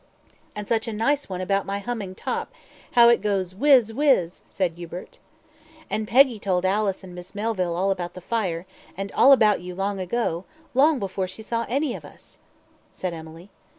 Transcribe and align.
"And 0.55 0.67
such 0.67 0.87
a 0.87 0.93
nice 0.93 1.29
one 1.29 1.41
about 1.41 1.63
my 1.67 1.77
humming 1.77 2.15
top 2.15 2.51
how 2.93 3.07
it 3.09 3.21
goes 3.21 3.53
whiz 3.53 3.93
whiz," 3.93 4.41
said 4.47 4.71
Hubert. 4.73 5.19
"And 5.91 6.07
Peggy 6.07 6.39
told 6.39 6.65
Alice 6.65 7.03
and 7.03 7.13
Miss 7.13 7.35
Melville 7.35 7.91
about 7.91 8.15
the 8.15 8.19
fire, 8.21 8.65
and 8.97 9.11
all 9.11 9.31
about 9.31 9.61
you 9.61 9.75
long 9.75 9.99
ago 9.99 10.45
long 10.73 10.97
before 10.97 11.27
she 11.27 11.43
saw 11.43 11.67
any 11.69 11.93
of 11.93 12.03
us," 12.03 12.39
said 12.91 13.13
Emily. 13.13 13.51